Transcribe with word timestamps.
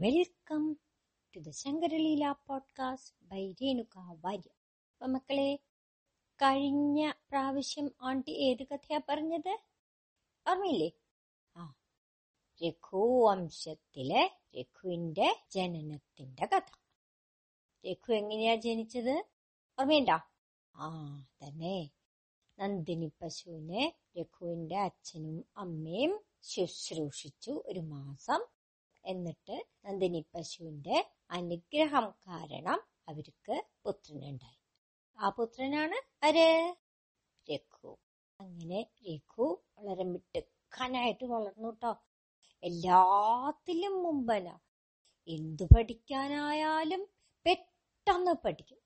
Welcome 0.00 0.76
to 1.34 1.38
the 1.38 1.50
Shankaraleela 1.50 2.32
podcast 2.46 3.16
by 3.28 3.52
Renuka 3.52 4.18
Warrier 4.20 4.50
അപ്പൊ 4.92 5.06
മക്കളെ 5.06 5.56
കഴിഞ്ഞ 6.40 7.12
പ്രാവശ്യം 7.30 7.90
ആണ്ടി 8.02 8.30
ഏത് 8.30 8.62
കഥയാ 8.62 9.00
പറഞ്ഞത്? 9.08 9.58
ഓർമ്മയില്ലേ? 10.48 10.90
ആ 11.56 11.74
രഘുവംശത്തിലെ 12.64 14.40
രഘുവിന്റെ 14.58 15.46
ജനനത്തിന്റെ 15.50 16.46
കഥ. 16.46 16.70
രഘു 17.84 18.12
എങ്ങനെയാ 18.12 18.54
ജനിച്ചത്? 18.54 19.24
ഓർമ്മയുണ്ടോ? 19.78 20.18
ആ 20.76 20.88
തന്നെ. 21.42 21.90
നന്ദിനി 22.58 23.12
പശുവിനെ 23.22 23.94
രഘുവിന്റെ 24.18 24.76
അച്ഛനും 24.76 25.44
അമ്മയും 25.56 26.20
ശുശ്രൂഷിച്ചു 26.42 27.62
ഒരു 27.66 27.80
മാസം. 27.80 28.59
എന്നിട്ട് 29.04 29.66
നന്ദിനി 29.84 30.24
പശുവിന്റെ 30.34 31.10
അനുഗ്രഹം 31.30 32.14
കാരണം 32.28 32.80
അവർക്ക് 33.08 33.64
പുത്രനുണ്ടായി. 33.84 34.58
ആ 35.18 35.28
പുത്രനാണ് 35.28 36.26
ആര്? 36.26 36.74
രഘു. 37.52 37.96
അങ്ങനെ 38.40 38.90
രഘു 39.08 39.46
വളരെ 39.78 40.04
മിടുക്കനായിട്ട് 40.04 41.24
വളർന്നു 41.24 41.68
കേട്ടോ 41.68 41.92
എല്ലാത്തിലും 42.62 44.02
മുമ്പന. 44.02 44.48
എന്തു 45.28 45.64
പഠിക്കാനായാലും 45.64 47.02
പെട്ടെന്ന് 47.46 48.32
പഠിക്കും. 48.44 48.78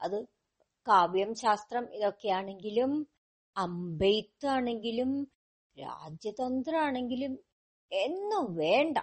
അത് 0.00 0.18
കാവ്യം 0.86 1.34
ശാസ്ത്രം 1.34 1.94
ഇതൊക്കെയാണെങ്കിലും 1.94 2.92
അമ്പെയ്ത്താണെങ്കിലും 3.56 5.10
രാജ്യതന്ത്രാണെങ്കിലും 5.76 7.38
എന്നും 7.92 8.54
വേണ്ട. 8.54 8.98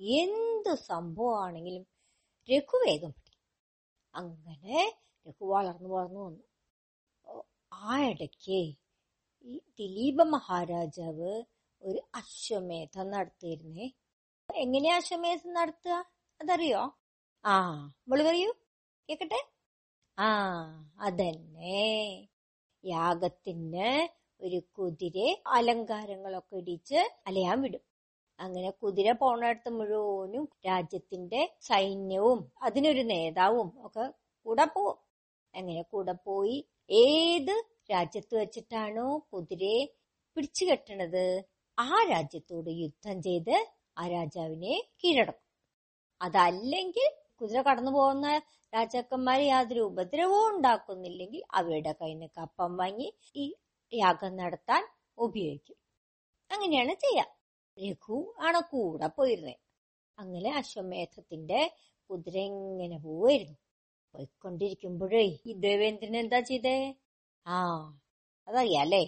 എന്ത് 0.00 0.74
സംഭവമാണെങ്കിലും 0.74 1.84
രഘു 2.48 2.76
വേഗം 2.76 3.12
അങ്ങനെ 4.14 5.00
രഘു 5.26 5.44
വളർന്നു 5.44 5.88
വളർന്നു 5.88 6.20
വന്നു. 6.20 6.42
ആ 7.72 8.02
ഇടയ്ക്ക് 8.02 8.60
ഈ 9.44 9.60
ദിലീപ 9.78 10.22
മഹാരാജാവ് 10.22 11.32
ഒരു 11.82 12.00
അശ്വമേധം 12.14 13.10
നടത്തിയിരുന്നേ. 13.10 13.86
എങ്ങനെയാ 14.54 14.96
അശ്വമേധം 14.96 15.52
നടത്തുക? 15.52 15.96
അതറിയോ? 16.40 16.82
ആ 17.44 17.54
മോൾ 18.08 18.22
പറയൂ. 18.22 18.50
കേക്കട്ടെ? 19.08 19.40
ആ 20.18 20.30
അതന്നെ. 21.00 21.84
യാഗത്തിന് 22.84 23.90
ഒരു 24.40 24.62
കുതിരെ 24.78 25.42
അലങ്കാരങ്ങളൊക്കെ 25.46 26.56
ഇടിച്ച് 26.56 27.00
അലയാൻ 27.26 27.62
വിടും. 27.62 27.89
അങ്ങനെ 28.40 28.70
കുതിര 28.82 29.08
പോണടത്ത് 29.20 29.70
മുഴുവനും 29.70 30.44
രാജ്യത്തിന്റെ 30.66 31.40
സൈന്യവും 31.68 32.38
അതിനൊരു 32.62 33.02
നേതാവും 33.10 33.68
ഒക്കെ 33.86 34.04
കൂടെ 34.46 34.66
പോവും. 34.74 34.96
അങ്ങനെ 35.54 35.82
കൂടെ 35.92 36.14
പോയി 36.26 36.56
ഏത് 37.00 37.54
രാജ്യത്ത് 37.90 38.34
വെച്ചിട്ടാണോ 38.40 39.06
കുതിരയെ 39.30 39.82
പിടിച്ചു 40.36 40.64
കെട്ടണത് 40.64 41.24
ആ 41.78 41.88
രാജ്യത്തോട് 42.10 42.70
യുദ്ധം 42.82 43.16
ചെയ്ത് 43.22 43.56
ആ 43.96 44.04
രാജാവിനെ 44.08 44.74
കീഴടക്കും. 45.00 45.46
അതല്ലെങ്കിൽ 46.20 47.08
കുതിര 47.40 47.58
കടന്നു 47.60 47.90
പോകുന്ന 47.90 48.26
രാജാക്കന്മാരെ 48.72 49.44
യാതൊരു 49.46 49.82
ഉപദ്രവവും 49.90 50.48
ഉണ്ടാക്കുന്നില്ലെങ്കിൽ 50.50 51.42
അവരുടെ 51.58 51.92
കയ്യിൽ 52.00 52.16
നിന്ന് 52.16 52.28
കപ്പം 52.38 52.72
വാങ്ങി 52.76 53.08
ഈ 53.36 53.44
യാഗം 53.92 54.32
നടത്താൻ 54.36 54.82
ഉപയോഗിക്കും. 55.18 55.76
അങ്ങനെയാണ് 56.50 56.94
ചെയ്യാ. 57.04 57.24
രഘു 57.78 58.16
ആണ് 58.38 58.60
കൂടെ 58.70 59.08
പോയിരുന്നത് 59.08 59.58
അങ്ങനെ 60.18 60.50
അശ്വമേധത്തിന്റെ 60.50 61.60
കുതിര 62.10 62.36
ഇങ്ങനെ 62.38 62.98
പോവായിരുന്നു. 62.98 63.56
പോയിക്കൊണ്ടിരിക്കുമ്പോഴേ 64.14 65.22
ഈ 65.46 65.52
ദേവേന്ദ്രൻ 65.54 66.16
എന്താ 66.16 66.40
ചെയ്തേ? 66.40 66.76
ആ 67.46 67.56
അതറിയാലേ 68.48 69.02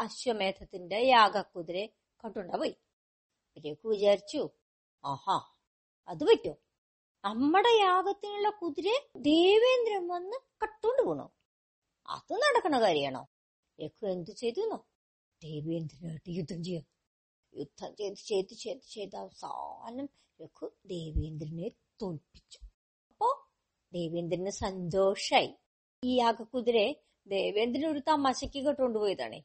അശ്വമേധത്തിന്റെ 0.00 0.98
യാഗക്കുതിര 1.06 1.78
കട്ടുണ്ട 2.24 2.52
പോയി. 2.54 2.74
രഘു 3.56 3.88
വിചാരിച്ചു 3.88 4.42
ആഹാ 5.04 5.36
അത് 6.08 6.24
പറ്റോ? 6.24 6.54
നമ്മുടെ 7.24 7.72
യാഗത്തിനുള്ള 7.80 8.50
കുതിര 8.50 8.88
ദേവേന്ദ്രൻ 9.16 10.08
വന്ന് 10.08 10.36
കട്ടുകൊണ്ട് 10.62 11.02
പോണോ? 11.02 11.26
അത് 12.08 12.32
നടക്കണ 12.32 12.80
കാര്യമാണോ? 12.80 13.22
രഘു 13.78 14.06
എന്തു 14.06 14.32
ചെയ്തു 14.32 14.62
ദേവേന്ദ്രനായിട്ട് 15.42 16.30
യുദ്ധം 16.30 16.64
ചെയ്യാം. 16.64 16.91
യുദ്ധം 17.60 17.90
ചെയ്ത് 17.98 18.20
ചെയ്ത് 18.28 18.54
ചെയ്ത് 18.62 18.84
ചെയ്ത് 18.94 19.16
അവസാനം 19.22 20.06
രഘു 20.40 20.66
ദേവേന്ദ്രനെ 20.92 21.68
തോൽപ്പിച്ചു. 22.02 22.60
അപ്പോ 23.10 23.28
ദേവേന്ദ്രന് 23.92 24.52
സന്തോഷായി. 24.64 25.50
ഈ 26.02 26.12
യാഗക്കുതിരെ 26.16 26.86
ദേവേന്ദ്രൻ 27.26 27.86
ഒരു 27.92 28.00
തമാശക്ക് 28.10 28.60
കെട്ടുകൊണ്ടുപോയതാണേ. 28.66 29.40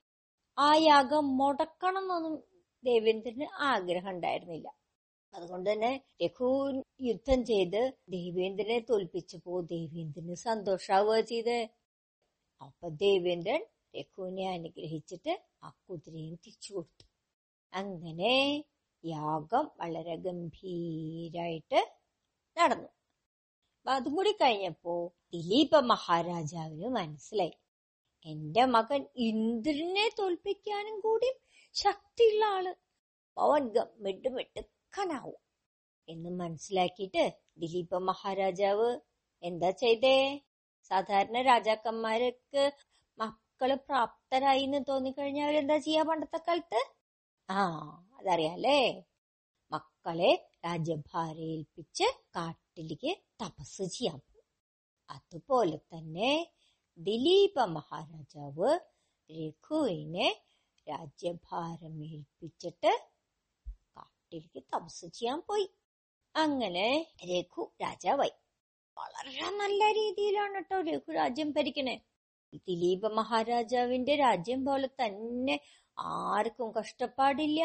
ആ 0.58 0.70
യാഗം 0.90 1.26
മുടക്കണം 1.40 2.04
എന്നൊന്നും 2.04 2.36
ദേവേന്ദ്രന് 2.84 3.48
ആഗ്രഹം 3.72 4.12
ഉണ്ടായിരുന്നില്ല. 4.16 4.68
അതുകൊണ്ട് 5.34 5.68
തന്നെ 5.72 5.92
രഘു 6.24 6.50
യുദ്ധം 7.08 7.40
ചെയ്ത് 7.52 7.82
ദേവേന്ദ്രനെ 8.16 8.80
തോൽപ്പിച്ചപ്പോ 8.90 9.62
ദേവേന്ദ്രന് 9.74 10.36
സന്തോഷാവുക 10.48 11.20
ചെയ്ത്. 11.32 11.58
അപ്പൊ 12.62 12.88
ദേവേന്ദ്രൻ 13.04 13.62
രഘുവിനെ 13.98 14.46
അനുഗ്രഹിച്ചിട്ട് 14.56 15.34
ആ 15.66 15.70
കുതിരയും 15.86 16.36
തിരിച്ചു 16.46 16.70
കൊടുത്തു. 16.74 17.07
അങ്ങനെ 17.74 18.34
യാഗം 19.04 19.66
വളരെ 19.80 20.16
ഗംഭീരായിട്ട് 20.16 21.80
നടന്നു. 22.58 22.90
അപ്പൊ 23.76 23.92
അതും 23.92 24.16
കൂടി 24.16 24.32
കഴിഞ്ഞപ്പോ 24.42 24.94
ദിലീപ 25.34 25.80
മഹാരാജാവിന് 25.92 26.90
മനസ്സിലായി. 26.90 27.56
എന്റെ 28.26 28.66
മകൻ 28.66 29.02
ഇന്ദ്രനെ 29.28 30.10
തോൽപ്പിക്കാനും 30.20 31.00
കൂടി 31.00 31.30
ശക്തിയുള്ള 31.76 32.46
ആൾ. 32.58 32.66
അവൻ 33.38 33.64
മെട്ടുക്കനാവും 34.36 35.40
എന്ന് 36.08 36.30
മനസ്സിലാക്കിയിട്ട് 36.42 37.24
ദിലീപ 37.58 37.96
മഹാരാജാവ് 38.10 38.90
എന്താ 39.44 39.70
ചെയ്തേ? 39.84 40.18
സാധാരണ 40.92 41.42
രാജാക്കന്മാർക്ക് 41.42 42.64
മക്കൾ 43.18 43.76
പ്രാപ്തരായി 43.88 44.64
എന്ന് 44.64 44.80
തോന്നിക്കഴിഞ്ഞാൽ 44.90 45.46
അവരെന്താ 45.48 45.78
ചെയ്യാ 45.78 46.04
പണ്ടത്തെ 46.04 46.38
കാലത്ത്? 46.38 46.82
ആ 47.50 47.60
അതറിയാലേ 48.20 48.80
മക്കളെ 49.72 50.32
രാജ്യഭാര 50.66 51.36
ഏൽപ്പിച്ച് 51.54 52.08
കാട്ടിലേക്ക് 52.36 53.12
തപസ് 53.42 53.84
ചെയ്യാൻ 53.96 54.20
അതുപോലെ 55.10 55.78
തന്നെ 55.94 56.32
ദിലീപ 56.98 57.60
മഹാരാജാവ് 57.68 58.72
രഘുവിനെ 59.30 60.28
രാജ്യഭാരം 60.88 61.96
ഏൽപ്പിച്ചിട്ട് 62.04 62.92
കാട്ടിലേക്ക് 63.98 64.64
തപസ് 64.74 65.06
ചെയ്യാൻ 65.06 65.40
പോയി. 65.48 65.68
അങ്ങനെ 66.36 66.88
രഘു 67.26 67.64
രാജാവായി. 67.82 68.34
വളരെ 68.98 69.50
നല്ല 69.52 69.82
രീതിയിലാണ് 70.00 70.56
കേട്ടോ 70.56 70.82
രഘു 70.82 71.12
രാജ്യം 71.12 71.52
ഭരിക്കണേ. 71.52 71.96
ദിലീപ 72.68 73.08
മഹാരാജാവിന്റെ 73.14 74.16
രാജ്യം 74.16 74.66
പോലെ 74.66 74.88
തന്നെ 75.02 75.56
ആർക്കും 75.98 76.70
കഷ്ടപ്പാടില്ല. 76.78 77.62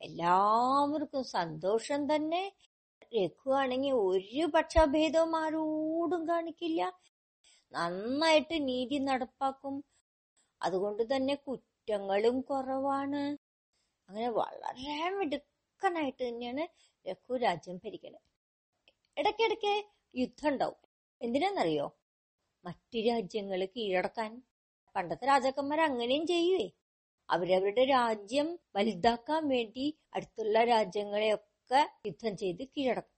എല്ലാവർക്കും 0.00 1.24
സന്തോഷം 1.36 2.00
തന്നെ. 2.12 2.42
രഘുവാണെങ്കിൽ 3.14 3.92
ഒരു 4.06 4.44
പക്ഷഭേദവും 4.54 5.36
ആരോടും 5.36 6.22
കാണിക്കില്ല. 6.28 6.80
നന്നായിട്ട് 7.72 8.56
നീതി 8.68 8.98
നടപ്പാക്കും. 9.08 9.76
അതുകൊണ്ട് 10.60 11.02
തന്നെ 11.12 11.34
കുറ്റങ്ങളും 11.46 12.40
കുറവാണ്. 12.50 13.22
അങ്ങനെ 14.08 14.28
വളരെ 14.40 15.10
മിടുക്കനായിട്ട് 15.18 16.22
തന്നെയാണ് 16.28 16.64
രഘു 17.06 17.36
രാജ്യം 17.38 17.76
ഭരിക്കുന്നത് 17.84 18.24
ഇടയ്ക്കിടയ്ക്ക് 19.16 19.74
യുദ്ധം 20.14 20.48
ഉണ്ടാവും 20.48 20.80
എന്തിനാന്നറിയോ 21.20 21.86
മറ്റു 22.64 22.98
രാജ്യങ്ങൾ 23.08 23.60
കീഴടക്കാൻ. 23.76 24.30
പണ്ടത്തെ 24.96 25.26
രാജാക്കന്മാർ 25.26 25.80
അങ്ങനെയും 25.80 26.26
ചെയ്യുവേ. 26.26 26.66
അവരവരുടെ 27.30 27.84
രാജ്യം 27.84 28.58
വലുതാക്കാൻ 28.76 29.48
വേണ്ടി 29.48 29.98
അടുത്തുള്ള 30.14 30.64
രാജ്യങ്ങളെയൊക്കെ 30.64 31.80
യുദ്ധം 32.06 32.36
ചെയ്ത് 32.36 32.62
കീഴടക്കും. 32.68 33.16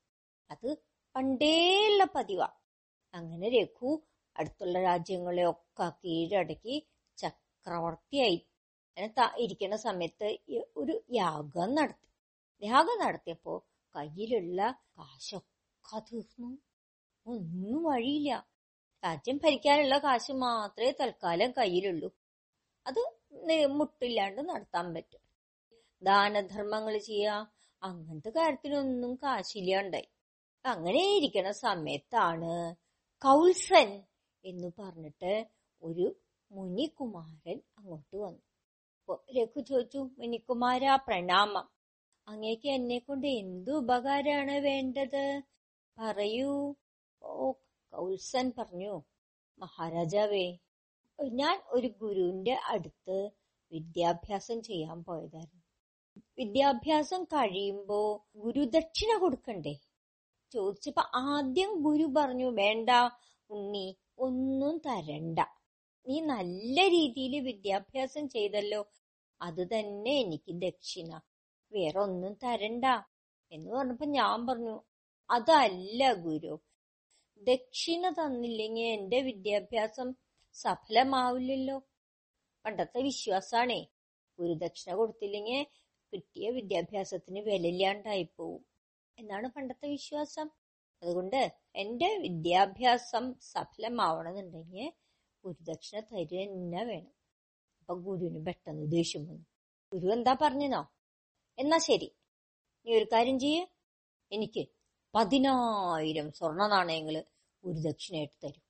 അത് 0.50 0.68
പണ്ടേയുള്ള 1.14 2.04
പതിവാ. 2.14 2.48
അങ്ങനെ 3.14 3.48
രഘു 3.48 3.90
അടുത്തുള്ള 4.36 4.82
രാജ്യങ്ങളെയൊക്കെ 4.82 5.88
കീഴടക്കി 6.04 6.76
ചക്രവർത്തിയായി. 7.18 8.38
ഇരിക്കുന്ന 9.38 9.76
സമയത്ത് 9.76 10.28
ഒരു 10.76 11.02
യാഗം 11.12 11.74
നടത്തി. 11.74 12.08
യാഗം 12.62 12.98
നടത്തിയപ്പോ 13.06 13.54
കയ്യിലുള്ള 13.94 14.60
കാശൊക്കെ 14.98 15.98
തീർന്നു. 16.00 16.50
ഒന്നും 17.26 17.84
വഴിയില്ല. 17.84 18.30
രാജ്യം 19.02 19.36
ഭരിക്കാനുള്ള 19.44 19.98
കാശ് 19.98 20.32
മാത്രമേ 20.32 20.90
തൽക്കാലം 21.00 21.50
കയ്യിലുള്ളൂ. 21.58 22.10
അത് 22.86 23.02
മുട്ടില്ലാണ്ട് 23.68 24.40
നടത്താൻ 24.48 24.94
പറ്റും. 24.94 25.22
ദാനധർമ്മങ്ങൾ 26.02 26.98
ചെയ്യുക 26.98 27.50
അങ്ങനത്തെ 27.82 28.30
കാര്യത്തിനൊന്നും 28.30 29.14
കാശില്ലാണ്ടായി. 29.14 30.08
അങ്ങനെ 30.64 31.16
ഇരിക്കണ 31.16 31.50
സമയത്താണ് 31.50 32.52
കൗൽസൻ 33.22 33.88
എന്ന് 34.44 34.68
പറഞ്ഞിട്ട് 34.78 35.32
ഒരു 35.82 36.06
മുനികുമാരൻ 36.50 37.60
അങ്ങോട്ട് 37.78 38.16
വന്നു. 38.16 38.42
രഘു 39.38 39.60
ചോദിച്ചു 39.60 39.98
മുനികുമാര 40.18 40.96
പ്രണാമം. 40.96 41.66
അങ്ങേക്ക് 42.28 42.68
എന്നെ 42.68 42.98
കൊണ്ട് 42.98 43.26
എന്ത് 43.26 43.70
ഉപകാരമാണ് 43.70 44.58
വേണ്ടത്? 44.60 45.24
പറയൂ. 45.96 46.74
ഓ 47.22 47.52
കൗൽസൻ 47.92 48.52
പറഞ്ഞു 48.58 48.94
മഹാരാജാവേ 49.58 50.46
ഞാൻ 51.28 51.62
ഒരു 51.68 51.86
ഗുരുവിന്റെ 51.86 52.52
അടുത്ത് 52.52 53.30
വിദ്യാഭ്യാസം 53.72 54.62
ചെയ്യാൻ 54.62 55.04
പോയതായിരുന്നു. 55.04 55.62
വിദ്യാഭ്യാസം 56.38 57.24
കഴിയുമ്പോ 57.24 58.26
ഗുരുദക്ഷിണ 58.36 59.18
കൊടുക്കണ്ടേ? 59.18 59.74
ചോദിച്ചപ്പോ 60.52 61.02
ആദ്യം 61.14 61.82
ഗുരു 61.82 62.04
പറഞ്ഞു 62.16 62.50
വേണ്ട 62.50 62.90
ഉണ്ണി 63.50 63.96
ഒന്നും 64.18 64.78
തരണ്ട. 64.78 65.38
നീ 66.06 66.20
നല്ല 66.20 66.80
രീതിയിൽ 66.88 67.40
വിദ്യാഭ്യാസം 67.40 68.28
ചെയ്തല്ലോ. 68.28 68.90
അത് 69.42 69.66
തന്നെ 69.66 70.10
എനിക്ക് 70.10 70.52
ദക്ഷിണ. 70.52 71.20
വേറെ 71.72 71.98
ഒന്നും 71.98 72.34
തരണ്ട. 72.34 72.84
എന്ന് 73.52 73.70
പറഞ്ഞപ്പോ 73.70 74.06
ഞാൻ 74.06 74.46
പറഞ്ഞു 74.46 74.82
അതല്ല 75.30 76.12
ഗുരു. 76.12 76.60
ദക്ഷിണ 77.42 78.10
തന്നില്ലെങ്കിൽ 78.10 78.82
എന്റെ 78.82 79.20
വിദ്യാഭ്യാസം 79.20 80.14
സഫലമാവില്ലല്ലോ. 80.54 81.78
പണ്ടത്തെ 82.64 83.02
വിശ്വാസാണേ. 83.02 83.80
ഗുരുദക്ഷിണ 84.38 84.94
കൊടുത്തില്ലെങ്കിൽ 84.94 85.66
കിട്ടിയ 86.12 86.50
വിദ്യാഭ്യാസത്തിന് 86.50 87.40
വിലയില്ലാണ്ടായി 87.40 88.28
പോവും 88.36 88.64
എന്നാണ് 89.18 89.48
പണ്ടത്തെ 89.48 89.88
വിശ്വാസം. 89.88 90.48
അതുകൊണ്ട് 91.02 91.60
എന്റെ 91.76 92.16
വിദ്യാഭ്യാസം 92.16 93.34
സഫലമാവണമെന്നുണ്ടെങ്കിൽ 93.40 94.92
ഗുരുദക്ഷിണ 95.44 96.00
തരുക 96.00 96.36
തന്നെ 96.36 96.84
വേണം. 96.84 97.12
അപ്പൊ 97.80 97.94
ഗുരുവിന് 97.94 98.46
പെട്ടെന്ന് 98.46 98.92
ദേഷ്യം 98.92 99.22
വന്നു. 99.28 99.46
ഗുരു 99.92 100.12
എന്താ 100.12 100.36
പറഞ്ഞെന്നോ? 100.42 100.82
എന്നാ 101.58 101.78
ശരി. 101.78 102.08
നീ 102.86 102.98
ഒരു 102.98 103.06
കാര്യം 103.12 103.38
ചെയ്യ്. 103.40 103.66
എനിക്ക് 104.32 104.62
പതിനായിരം 105.14 106.32
സ്വർണ 106.32 106.66
നാണയങ്ങൾ 106.66 107.24
ഗുരുദക്ഷിണയായിട്ട് 107.64 108.46
തരും. 108.46 108.69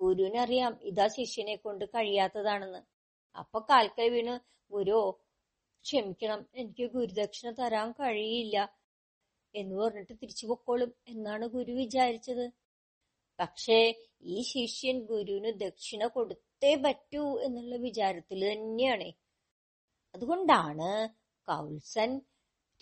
ഗുരുവിനറിയാം 0.00 0.78
ഇതാ 0.82 1.06
ശിഷ്യനെ 1.06 1.56
കൊണ്ട് 1.56 1.84
കഴിയാത്തതാണെന്ന്. 1.84 2.80
അപ്പൊ 3.36 3.60
കാൽക്കൈ 3.60 4.08
വീണ് 4.08 4.34
ഗുരു 4.70 4.98
ക്ഷമിക്കണം 5.84 6.46
എനിക്ക് 6.54 6.86
ഗുരുദക്ഷിണ 6.92 7.50
തരാൻ 7.50 7.92
കഴിയില്ല 7.92 8.56
എന്ന് 9.54 9.76
പറഞ്ഞിട്ട് 9.76 10.12
തിരിച്ചു 10.22 10.46
പൊക്കോളും. 10.46 10.94
എന്നാണ് 11.08 11.46
ഗുരു 11.46 11.72
വിചാരിച്ചത്. 11.72 12.46
പക്ഷേ 13.38 13.78
ഈ 14.22 14.42
ശിഷ്യൻ 14.42 15.00
ഗുരുവിന് 15.04 15.50
ദക്ഷിണ 15.60 16.06
കൊടുത്തേ 16.06 16.74
പറ്റൂ 16.84 17.40
എന്നുള്ള 17.40 17.76
വിചാരത്തിൽ 17.76 18.52
തന്നെയാണ്. 18.52 19.08
അതുകൊണ്ടാണ് 20.14 20.90
കൗൽസൻ 21.48 22.10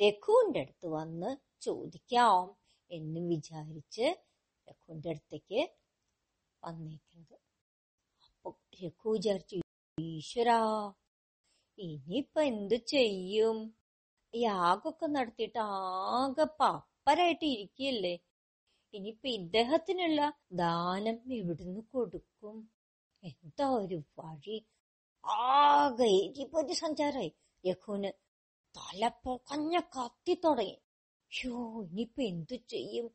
രഘുവിന്റെ 0.00 0.60
അടുത്ത് 0.60 0.88
വന്ന് 0.88 1.30
ചോദിക്കാം 1.60 2.44
എന്ന് 2.90 3.20
വിചാരിച്ച് 3.28 4.06
രഘുവിന്റെ 4.66 5.10
അടുത്തേക്ക് 5.10 5.60
വന്നേക്കുന്നത്. 6.62 7.36
അപ്പൊ 8.26 8.50
രഘു 8.82 9.08
വിചാരിച്ചു 9.10 9.56
ഈശ്വരാ 9.98 10.58
ഇനിയിപ്പൊ 11.78 12.40
എന്തു 12.42 12.74
ചെയ്യും? 12.74 13.58
യാഗൊക്കെ 14.34 15.06
നടത്തിയിട്ട് 15.06 15.58
ആകെ 15.58 16.44
പപ്പരായിട്ട് 16.60 17.44
ഇരിക്കുകയല്ലേ? 17.44 18.14
ഇനിയിപ്പൊ 18.94 19.28
ഇദ്ദേഹത്തിനുള്ള 19.28 20.20
ദാനം 20.52 21.18
എവിടുന്ന് 21.32 21.80
കൊടുക്കും? 21.92 22.56
എന്താ 23.22 23.66
ഒരു 23.70 23.98
വഴി? 24.18 24.58
ആകെ 25.24 26.12
ഒരു 26.54 26.72
സഞ്ചാരായി. 26.72 27.32
രഘുവിന് 27.66 28.10
തല 28.74 29.08
പൊക്കഞ്ഞ 29.24 29.80
കത്തി 29.96 30.34
തുടങ്ങി. 30.44 30.76
ഷോ 31.32 31.52
ഇനിയിപ്പൊ 31.82 32.22
എന്തു 32.22 32.54
ചെയ്യും? 32.54 33.06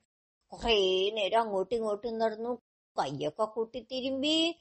കൊറേ 0.51 0.77
നേരം 1.17 1.39
അങ്ങോട്ടും 1.41 1.75
ഇങ്ങോട്ടും 1.75 2.17
നടന്നു. 2.17 2.53
കയ്യൊക്കെ 2.99 3.45
കൂട്ടി 3.45 3.79
തിരുമ്പി 3.91 4.59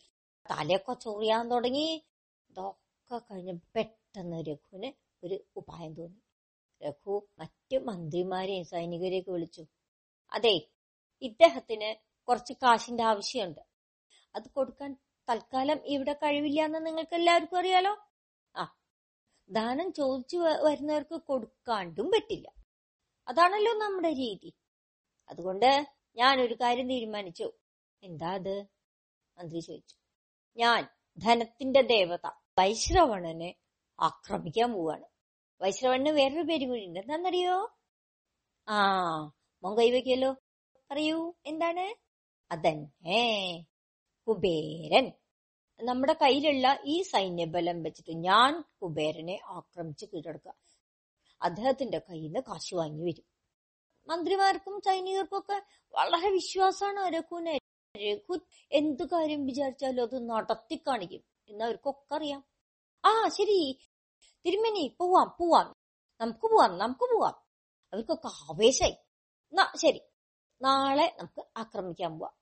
തലയൊക്കെ 0.50 0.94
ചൊറിയാൻ 0.94 1.50
തുടങ്ങി. 1.50 2.06
ഇതൊക്കെ 2.50 3.18
കഴിഞ്ഞ് 3.18 3.54
പെട്ടെന്ന് 3.76 4.36
രഘുവിന് 4.48 4.90
ഒരു 5.24 5.44
ഉപായം 5.56 5.94
തോന്നി. 5.94 6.20
രഘു 6.82 7.28
മറ്റു 7.38 7.76
മന്ത്രിമാരെയും 7.76 8.64
സൈനികരെയൊക്കെ 8.64 9.30
വിളിച്ചു. 9.30 9.64
അതെ 10.32 10.68
ഇദ്ദേഹത്തിന് 11.22 11.94
കുറച്ച് 12.28 12.52
കാശിന്റെ 12.52 13.04
ആവശ്യമുണ്ട്. 13.04 13.60
അത് 14.34 14.48
കൊടുക്കാൻ 14.50 14.96
തൽക്കാലം 15.28 15.78
ഇവിടെ 15.86 16.12
കഴിവില്ല 16.12 16.64
എന്ന് 16.64 16.86
നിങ്ങൾക്ക് 16.86 17.14
എല്ലാവർക്കും 17.14 17.58
അറിയാലോ? 17.58 17.92
ആ 18.54 18.64
ദാനം 19.50 19.92
ചോദിച്ചു 19.92 20.36
വരുന്നവർക്ക് 20.36 21.22
കൊടുക്കാണ്ടും 21.22 22.10
പറ്റില്ല. 22.10 22.48
അതാണല്ലോ 23.28 23.72
നമ്മുടെ 23.72 24.10
രീതി. 24.12 24.50
അതുകൊണ്ട് 25.30 25.86
ഞാനൊരു 26.16 26.54
കാര്യം 26.54 26.88
തീരുമാനിച്ചു. 26.88 27.52
എന്താ 28.02 28.30
അത് 28.34 28.54
മന്ത്രി 29.38 29.60
ചോദിച്ചു. 29.60 29.96
ഞാൻ 30.56 30.88
ധനത്തിന്റെ 31.18 31.82
ദേവത 31.82 32.26
വൈശ്രവണനെ 32.58 33.54
ആക്രമിക്കാൻ 34.00 34.72
പോവാണ്. 34.72 35.06
വൈശ്രവണന് 35.60 36.08
വേറൊരു 36.08 36.42
പേര് 36.42 36.66
കൂടി 36.66 36.86
ഉണ്ട്. 36.86 37.00
എന്താണെന്നറിയോ? 37.00 37.76
ആ 38.68 38.76
മോൻ 39.62 39.76
കൈവയ്ക്കല്ലോ 39.78 40.32
പറയൂ 40.90 41.34
എന്താണ്? 41.46 41.86
അതന്നെ 42.52 43.66
കുബേരൻ. 44.26 45.06
നമ്മുടെ 45.80 46.12
കയ്യിലുള്ള 46.12 46.78
ഈ 46.84 47.02
സൈന്യബലം 47.02 47.82
വെച്ചിട്ട് 47.82 48.12
ഞാൻ 48.18 48.64
കുബേരനെ 48.82 49.38
ആക്രമിച്ച് 49.46 50.06
കീഴടക്കുക. 50.06 50.54
അദ്ദേഹത്തിന്റെ 51.42 51.98
കയ്യിൽ 51.98 52.26
നിന്ന് 52.26 52.40
കാശ് 52.40 52.74
വാങ്ങി 52.74 53.02
വരും. 53.04 53.26
മന്ത്രിമാർക്കും 54.08 54.80
സൈനികർക്കും 54.80 55.38
ഒക്കെ 55.38 55.62
വളരെ 55.94 56.30
വിശ്വാസമാണ് 56.30 57.12
രഘുവിനെ. 57.16 57.58
രഘു 57.96 58.38
എന്തു 58.72 59.04
കാര്യം 59.04 59.46
വിചാരിച്ചാലും 59.46 60.02
അത് 60.02 60.28
നടത്തി 60.28 60.76
കാണിക്കും 60.76 61.22
എന്ന് 61.48 61.64
അവർക്കൊക്കെ 61.64 62.14
അറിയാം 62.14 62.44
ആ 63.04 63.28
ശരി. 63.28 63.88
തിരുമേനി 64.46 64.96
പോവാം 65.00 65.36
പോവാം. 65.40 65.76
നമുക്ക് 66.20 66.40
പോവാം 66.40 66.78
നമുക്ക് 66.78 67.00
പോവാം. 67.00 67.34
അവർക്കൊക്കെ 67.92 68.26
ആവേശായി. 68.26 68.96
എന്നാ 69.52 69.72
ശരി. 69.76 70.00
നാളെ 70.62 71.16
നമുക്ക് 71.18 71.46
ആക്രമിക്കാൻ 71.56 72.18
പോവാം. 72.18 72.32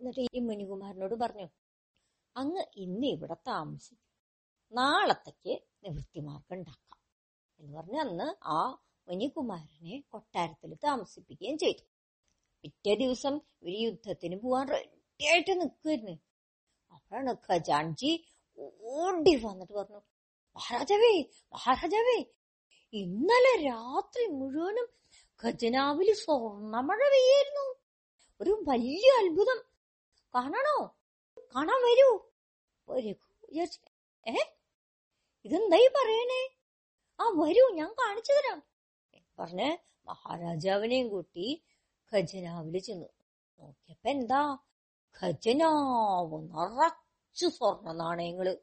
എന്നിട്ട് 0.00 0.20
ഈ 0.20 0.38
മുനികുമാരനോട് 0.38 1.14
പറഞ്ഞു 1.14 1.48
അങ്ങ് 2.36 2.64
ഇന്ന് 2.76 3.06
ഇവിടെ 3.06 3.34
താമസിക്കും. 3.34 4.10
നാളത്തേക്ക് 4.72 5.62
നിവൃത്തിമാർഗം 5.84 6.54
ഉണ്ടാക്കാം. 6.54 6.98
എന്ന് 7.60 7.78
പറഞ്ഞ് 7.78 8.00
അന്ന് 8.00 8.34
ആ 8.44 8.78
മുനികുമാരനെ 9.08 10.02
കൊട്ടാരത്തിൽ 10.08 10.74
താമസിപ്പിക്കുകയും 10.74 11.58
ചെയ്തു. 11.58 11.99
പിറ്റേ 12.62 12.94
ദിവസം 12.94 13.36
ഒരു 13.36 13.70
യുദ്ധത്തിന് 13.70 14.36
പോവാൻ 14.36 14.68
റെഡിയായിട്ട് 14.68 15.60
നിൽക്കുമായിരുന്നു 15.60 16.18
അപ്പോഴാണ് 16.92 17.36
ഖജാൻജി 17.50 18.24
ഓടി 18.58 19.34
വന്നിട്ട് 19.34 19.72
പറഞ്ഞു 19.72 19.96
മഹാരാജാവേ 20.56 21.24
മഹാരാജാവേ 21.52 22.24
ഇന്നലെ 22.92 23.64
രാത്രി 23.64 24.26
മുഴുവനും 24.26 24.88
ഖജനാവിൽ 25.44 26.12
സ്വർണമഴ 26.12 26.96
പെയ്യായിരുന്നു. 26.96 27.74
ഒരു 28.40 28.64
വലിയ 28.68 29.24
അത്ഭുതം. 29.24 29.64
കാണണോ? 30.34 30.96
കാണാൻ 31.56 31.82
വരൂ. 31.82 32.30
ഏ? 34.28 34.36
ഇതെന്തായി 35.44 35.88
പറയണേ? 35.88 36.56
ആ 37.20 37.28
വരൂ 37.28 37.70
ഞാൻ 37.74 37.92
കാണിച്ചു 37.92 38.32
തരാം. 38.32 38.62
പറഞ്ഞ് 39.38 39.76
മഹാരാജാവിനെയും 40.06 41.08
കൂട്ടി 41.08 41.62
ഖജനാവിൽ 42.14 42.78
ചെന്നു. 42.78 43.06
നോക്കിയപ്പോ 43.60 44.10
എന്താ? 44.10 44.58
ഖജനാവ് 45.22 46.42
നിറച്ചു 46.42 47.46
സ്വർണ 47.48 47.92
നാണയങ്ങൾ. 47.92 48.54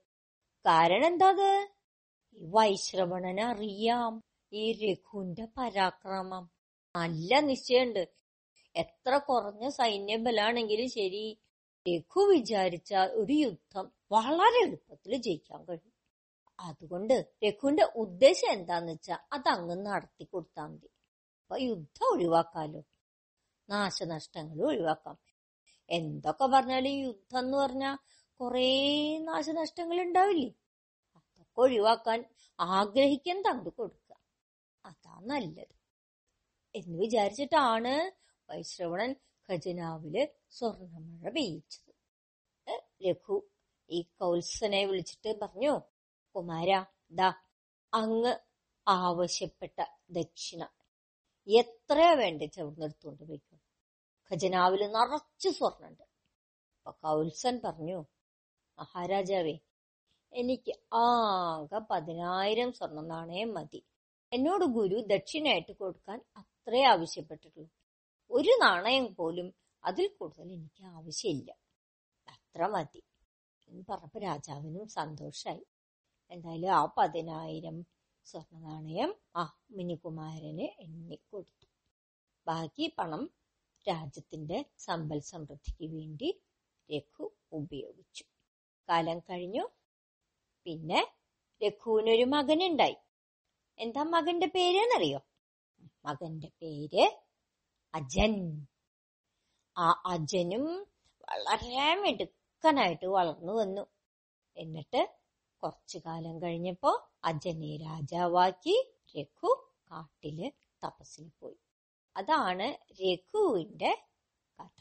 കാരണം 0.66 1.08
എന്താത്? 1.08 1.70
ഈ 2.36 2.46
വൈശ്രവണന് 2.46 3.40
അറിയാം. 3.40 4.24
ഈ 4.54 4.74
രഘുവിന്റെ 4.74 5.48
പരാക്രമം. 5.58 6.50
നല്ല 6.96 7.40
നിശ്ചയുണ്ട്. 7.40 8.08
എത്ര 8.76 9.18
കുറഞ്ഞ 9.18 9.70
സൈന്യബലാണെങ്കിലും 9.70 10.90
ശരി. 10.90 11.40
രഘു 11.90 12.20
വിചാരിച്ച 12.20 12.96
ഒരു 12.96 13.34
യുദ്ധം 13.34 13.92
വളരെ 14.12 14.68
എളുപ്പത്തിൽ 14.68 15.16
ജയിക്കാൻ 15.18 15.66
കഴിയും. 15.66 15.94
അതുകൊണ്ട് 16.60 17.34
രഘുവിന്റെ 17.46 17.84
ഉദ്ദേശം 17.84 18.52
എന്താന്ന് 18.52 18.92
വെച്ചാ 18.92 19.18
അത് 19.34 19.48
അങ്ങ് 19.48 19.86
നടത്തി 19.86 20.24
കൊടുത്താൽ 20.24 20.68
മതി. 20.68 20.90
അപ്പൊ 21.42 21.58
യുദ്ധം 21.58 22.08
ഒഴിവാക്കാലോ. 22.14 22.84
നാശനഷ്ടങ്ങൾ 23.70 24.66
ഒഴിവാക്കാം. 24.66 25.18
എന്തൊക്കെ 25.90 26.46
പറഞ്ഞാലും 26.46 26.92
യുദ്ധം 26.92 27.40
എന്ന് 27.40 27.58
പറഞ്ഞാൽ 27.58 27.98
കുറേ 28.40 28.70
നാശനഷ്ടങ്ങൾ 29.20 30.02
ഉണ്ടാവില്ലേ 30.02 30.50
അതൊക്കെ 31.16 31.62
ഒഴിവാക്കാൻ 31.62 32.26
ആഗ്രഹിക്കാൻ 32.60 33.42
തങ്ക് 33.42 33.70
കൊടുക്കുക 33.74 34.14
അതാ 34.86 35.20
നല്ലത്. 35.20 35.76
എന്ന് 36.76 37.00
വിചാരിച്ചിട്ടാണ് 37.00 37.94
വൈശ്രവണൻ 38.50 39.16
ഖജനാവിൽ 39.50 40.16
സ്വർണമഴ 40.50 41.30
പെയ്യിച്ചത്. 41.30 41.94
രഘു 43.08 43.36
ഈ 43.90 44.02
കൗത്സനെ 44.02 44.86
വിളിച്ചിട്ട് 44.86 45.40
പറഞ്ഞു? 45.42 45.74
കുമാര 46.36 46.86
ദാ 47.12 47.30
അങ്ങ് 47.94 48.34
ആവശ്യപ്പെട്ട 48.88 49.80
ദക്ഷിണ. 50.10 50.62
എത്രയാ 51.48 52.14
വേണ്ട 52.14 52.42
അവിടുന്ന് 52.42 52.86
എടുത്തുകൊണ്ട് 52.86 53.24
പോയിക്കോ? 53.24 53.58
ഖജനാവിൽ 54.32 54.88
നിറച്ച് 54.88 55.50
സ്വർണുണ്ട്. 55.50 56.04
അപ്പൊ 56.78 56.92
കൗത്സൻ 56.92 57.62
പറഞ്ഞു 57.66 58.06
മഹാരാജാവേ 58.80 59.58
എനിക്ക് 60.34 60.96
ആകെ 60.96 61.80
പതിനായിരം 61.92 62.74
സ്വർണ 62.74 63.02
നാണയം 63.02 63.54
മതി. 63.54 63.86
എന്നോട് 64.34 64.66
ഗുരു 64.66 65.04
ദക്ഷിണയായിട്ട് 65.08 65.72
കൊടുക്കാൻ 65.72 66.26
അത്രേ 66.38 66.84
ആവശ്യപ്പെട്ടിട്ടുള്ളൂ. 66.84 67.70
ഒരു 68.32 68.50
നാണയം 68.62 69.16
പോലും 69.16 69.54
അതിൽ 69.84 70.08
കൂടുതൽ 70.20 70.54
എനിക്ക് 70.54 70.84
ആവശ്യമില്ല. 70.84 71.52
അത്ര 72.30 72.66
മതി. 72.66 73.04
എന്ന് 73.68 73.84
പറഞ്ഞപ്പോ 73.90 74.20
രാജാവിനും 74.20 74.88
സന്തോഷായി. 74.88 75.66
എന്തായാലും 76.32 76.72
ആ 76.72 76.94
പതിനായിരം 76.98 77.97
സ്വർണ 78.28 78.60
നാണയം 78.60 79.16
ആ 79.36 79.44
മിനികുമാരന് 79.72 80.66
എണ്ണിക്കൊടുത്തു. 80.80 81.66
ബാക്കി 82.48 82.96
പണം 82.98 83.22
രാജ്യത്തിന്റെ 83.88 84.66
സമ്പൽ 84.78 85.20
സമൃദ്ധിക്ക് 85.20 85.94
വേണ്ടി 85.94 86.30
രഘു 86.90 87.26
ഉപയോഗിച്ചു. 87.52 88.24
കാലം 88.90 89.20
കഴിഞ്ഞു. 89.20 89.64
പിന്നെ 90.66 91.00
രഘുവിനൊരു 91.62 92.24
മകനുണ്ടായി. 92.24 92.98
എന്താ 93.80 94.04
മകന്റെ 94.04 94.48
പേര് 94.48 94.78
എന്നറിയോ 94.78 95.22
മകന്റെ 96.06 96.52
പേര് 96.62 97.06
അജൻ. 97.94 98.36
ആ 99.78 100.04
അജനും 100.06 100.66
വളരെ 101.24 101.96
മിടുക്കനായിട്ട് 101.96 103.06
വളർന്നു 103.08 103.54
വന്നു. 103.54 103.84
എന്നിട്ട് 104.58 105.02
കുറച്ചു 105.64 105.98
കാലം 106.06 106.42
കഴിഞ്ഞപ്പോ 106.42 106.92
അജനെ 107.24 107.78
രാജാവാക്കി 107.78 108.76
രഘു 109.16 109.52
കാട്ടിൽ 109.92 110.40
തപസ്സിന് 110.82 111.30
പോയി. 111.42 111.58
അതാണ് 112.16 112.68
രഘുവിന്റെ 113.02 113.92
കഥ. 114.60 114.80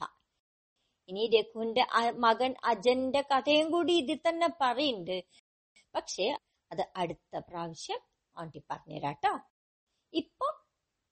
ഇനി 1.08 1.30
രഘുവിന്റെ 1.36 1.86
മകൻ 2.18 2.54
അജന്റെ 2.64 3.20
കഥയും 3.22 3.70
കൂടി 3.70 3.92
ഇതിൽ 3.92 4.20
തന്നെ 4.28 4.48
പറയുന്നുണ്ട്. 4.60 5.18
പക്ഷെ 5.94 6.26
അത് 6.70 6.82
അടുത്ത 6.96 7.36
പ്രാവശ്യം 7.48 8.00
ആണ്ടി 8.36 8.62
പറഞ്ഞുതരാട്ടോ. 8.70 9.32
ഇപ്പൊ 10.12 10.48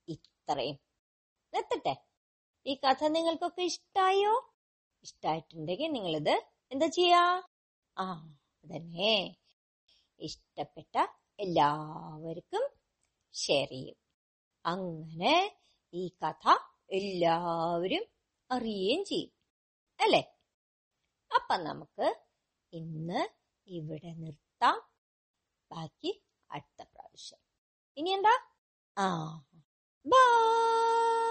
ഇത്രയും. 0.09 0.79
നിർത്തട്ടെ? 1.53 1.95
ഈ 2.67 2.75
കഥ 2.75 3.05
നിങ്ങൾക്കൊക്കെ 3.09 3.63
ഇഷ്ടായോ? 3.63 4.35
ഇഷ്ടായിട്ടുണ്ടെങ്കിൽ 5.05 5.93
നിങ്ങളിത് 5.93 6.35
എന്താ 6.73 6.87
ചെയ്യാ? 6.87 7.23
ആ 7.97 8.07
അതന്നെ. 8.65 9.15
ഇഷ്ടപ്പെട്ട 10.21 11.07
എല്ലാവർക്കും 11.41 12.69
ഷെയർ 13.35 13.69
ചെയ്യും. 13.69 13.97
അങ്ങനെ 14.67 15.61
ഈ 15.95 16.09
കഥ 16.09 16.49
എല്ലാവരും 16.91 18.05
അറിയുകയും 18.51 19.05
ചെയ്യും. 19.05 19.33
അല്ലെ? 20.01 20.35
അപ്പൊ 21.35 21.57
നമുക്ക് 21.57 22.25
ഇന്ന് 22.73 23.29
ഇവിടെ 23.67 24.13
നിർത്താം. 24.13 24.83
ബാക്കി 25.73 26.25
അടുത്ത 26.51 26.83
പ്രാവശ്യം. 26.83 27.39
ഇനി 27.97 28.11
എന്താ? 28.11 28.51
ആ 28.99 29.37
ബൈ. 30.07 31.24